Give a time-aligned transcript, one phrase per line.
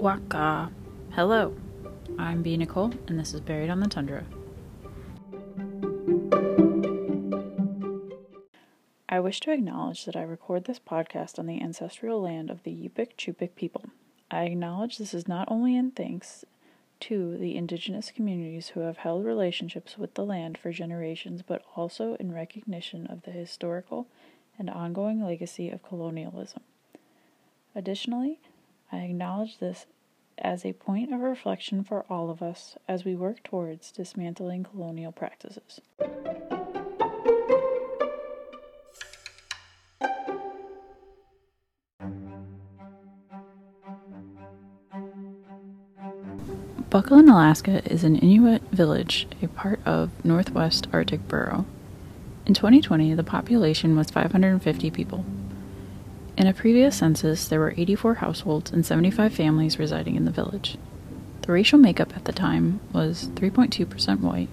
[0.00, 0.72] Waqaa.
[1.10, 1.54] Hello,
[2.18, 2.56] I'm B.
[2.56, 4.24] Nicole, and this is Buried on the Tundra.
[9.10, 12.70] I wish to acknowledge that I record this podcast on the ancestral land of the
[12.70, 13.90] Yupik Cup'ik people.
[14.30, 16.46] I acknowledge this is not only in thanks
[17.00, 22.14] to the indigenous communities who have held relationships with the land for generations, but also
[22.14, 24.06] in recognition of the historical
[24.58, 26.62] and ongoing legacy of colonialism.
[27.74, 28.38] Additionally,
[28.92, 29.86] I acknowledge this
[30.38, 35.12] as a point of reflection for all of us as we work towards dismantling colonial
[35.12, 35.80] practices.
[46.88, 51.64] Buckland, Alaska is an Inuit village, a part of Northwest Arctic Borough.
[52.46, 55.24] In 2020, the population was 550 people.
[56.40, 60.78] In a previous census, there were 84 households and 75 families residing in the village.
[61.42, 64.48] The racial makeup at the time was 3.2% white,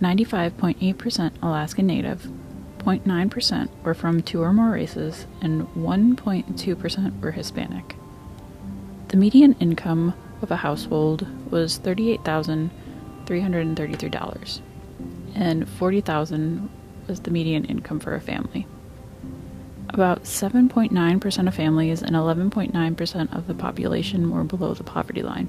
[0.00, 2.30] 95.8% Alaskan Native,
[2.78, 7.96] 0.9% were from two or more races, and 1.2% were Hispanic.
[9.08, 14.60] The median income of a household was $38,333,
[15.34, 16.70] and 40,000
[17.08, 18.68] was the median income for a family.
[19.90, 25.48] About 7.9% of families and 11.9% of the population were below the poverty line.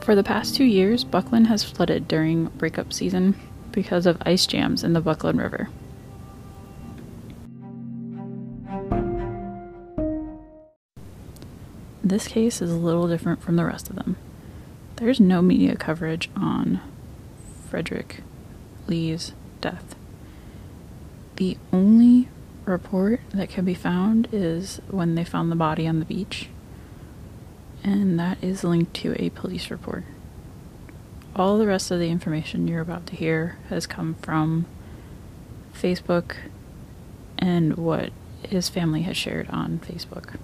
[0.00, 3.34] For the past two years, Buckland has flooded during breakup season
[3.72, 5.68] because of ice jams in the Buckland River.
[12.02, 14.16] This case is a little different from the rest of them.
[14.94, 16.80] There's no media coverage on
[17.68, 18.22] Frederick
[18.86, 19.96] Lee's death.
[21.34, 22.28] The only
[22.66, 26.48] report that can be found is when they found the body on the beach,
[27.82, 30.04] and that is linked to a police report.
[31.34, 34.66] All the rest of the information you're about to hear has come from
[35.74, 36.36] Facebook
[37.38, 38.10] and what
[38.42, 40.36] his family has shared on Facebook.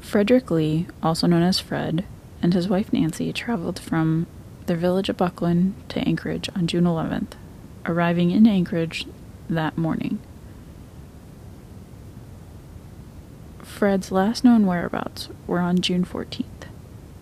[0.00, 2.04] Frederick Lee, also known as Fred,
[2.40, 4.26] and his wife Nancy traveled from
[4.68, 7.32] their village of Buckland to Anchorage on June 11th,
[7.86, 9.06] arriving in Anchorage
[9.50, 10.20] that morning.
[13.62, 16.44] Fred's last known whereabouts were on June 14th.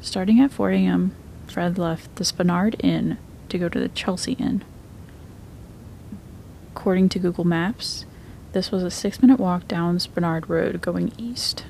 [0.00, 1.14] Starting at 4 a.m.,
[1.46, 3.18] Fred left the Spenard Inn
[3.48, 4.64] to go to the Chelsea Inn.
[6.74, 8.04] According to Google Maps,
[8.52, 11.64] this was a six minute walk down Spenard Road going east.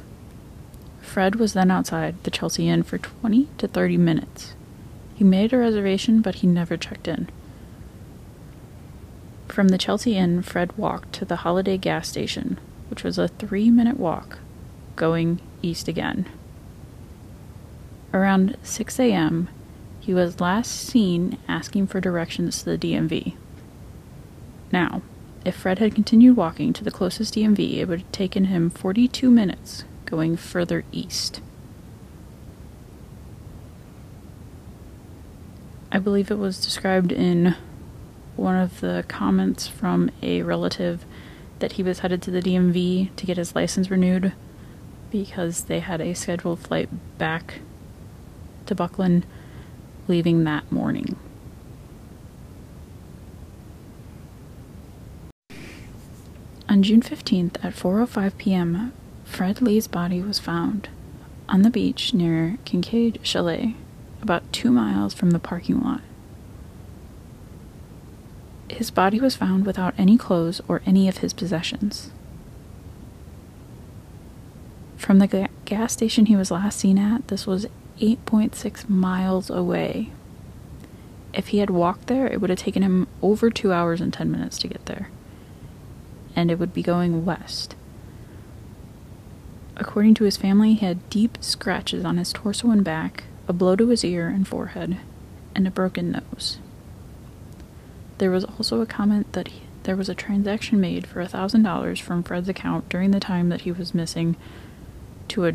[1.00, 4.54] Fred was then outside the Chelsea Inn for 20 to 30 minutes.
[5.18, 7.28] He made a reservation, but he never checked in.
[9.48, 12.56] From the Chelsea Inn, Fred walked to the Holiday gas station,
[12.88, 14.38] which was a three minute walk,
[14.94, 16.26] going east again.
[18.14, 19.48] Around 6 a.m.,
[19.98, 23.34] he was last seen asking for directions to the DMV.
[24.70, 25.02] Now,
[25.44, 29.32] if Fred had continued walking to the closest DMV, it would have taken him 42
[29.32, 31.40] minutes going further east.
[35.90, 37.56] I believe it was described in
[38.36, 41.04] one of the comments from a relative
[41.58, 44.32] that he was headed to the DMV to get his license renewed
[45.10, 46.88] because they had a scheduled flight
[47.18, 47.60] back
[48.66, 49.26] to Buckland
[50.06, 51.16] leaving that morning.
[56.68, 58.92] On June 15th at 4:05 p.m.,
[59.24, 60.90] Fred Lee's body was found
[61.48, 63.74] on the beach near Kincaid Chalet,
[64.22, 66.00] about two miles from the parking lot.
[68.68, 72.10] His body was found without any clothes or any of his possessions.
[74.96, 77.66] From the ga- gas station he was last seen at, this was
[78.00, 80.10] 8.6 miles away.
[81.32, 84.30] If he had walked there, it would have taken him over two hours and 10
[84.30, 85.10] minutes to get there.
[86.36, 87.74] And it would be going west.
[89.76, 93.74] According to his family, he had deep scratches on his torso and back, a blow
[93.74, 94.98] to his ear and forehead,
[95.54, 96.58] and a broken nose.
[98.18, 102.22] There was also a comment that he, there was a transaction made for $1,000 from
[102.22, 104.36] Fred's account during the time that he was missing
[105.28, 105.54] to a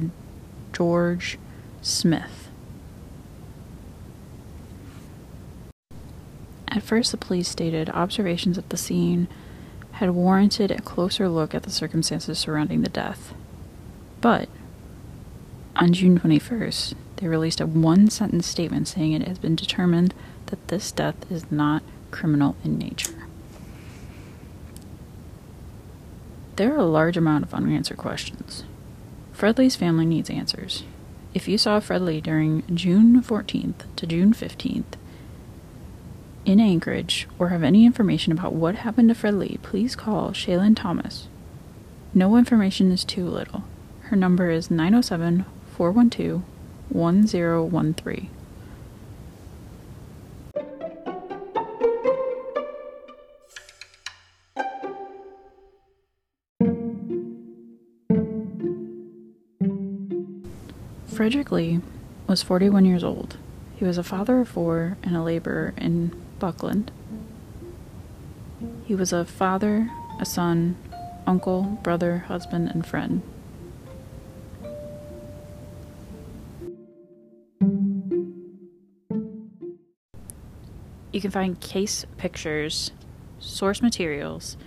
[0.71, 1.37] George
[1.81, 2.49] Smith.
[6.67, 9.27] At first, the police stated observations at the scene
[9.93, 13.35] had warranted a closer look at the circumstances surrounding the death.
[14.21, 14.49] But
[15.75, 20.13] on June 21st, they released a one sentence statement saying it has been determined
[20.47, 21.81] that this death is not
[22.11, 23.15] criminal in nature.
[26.57, 28.65] There are a large amount of unanswered questions.
[29.31, 30.83] Fred Lee's family needs answers.
[31.33, 34.83] If you saw Fred Lee during June 14th to June 15th
[36.43, 40.75] in Anchorage or have any information about what happened to Fred Lee, please call Shaylin
[40.75, 41.29] Thomas.
[42.13, 43.63] No information is too little.
[44.09, 46.43] Her number is 907 412
[46.93, 48.29] 1013.
[61.07, 61.79] Frederick Lee
[62.27, 63.37] was 41 years old.
[63.75, 66.91] He was a father of four and a laborer in Buckland.
[68.85, 69.89] He was a father,
[70.19, 70.75] a son,
[71.25, 73.21] uncle, brother, husband, and friend.
[81.13, 82.91] You can find case pictures,
[83.37, 84.57] source materials,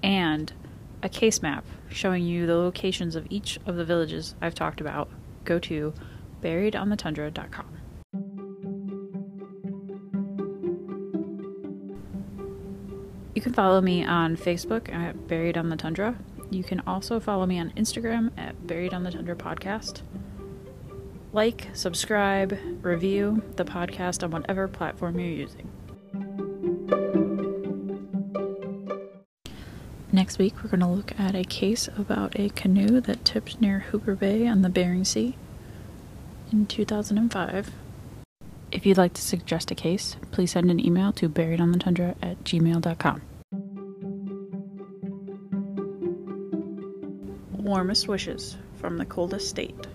[0.00, 0.52] and
[1.02, 5.10] a case map showing you the locations of each of the villages I've talked about
[5.44, 5.92] go to
[6.40, 7.66] buriedonthetundra.com.
[13.34, 16.16] You can follow me on Facebook at Buried on the Tundra.
[16.50, 20.02] You can also follow me on Instagram at Buried on the Tundra Podcast.
[21.32, 25.68] Like, subscribe, review the podcast on whatever platform you're using.
[30.10, 33.80] Next week, we're going to look at a case about a canoe that tipped near
[33.80, 35.36] Hooper Bay on the Bering Sea
[36.50, 37.70] in 2005.
[38.70, 43.22] If you'd like to suggest a case, please send an email to buriedonthetundra at gmail.com.
[47.52, 49.86] Warmest wishes from the coldest state.